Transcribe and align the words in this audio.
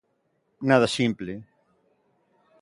Nada 0.69 0.87
simple. 0.87 1.35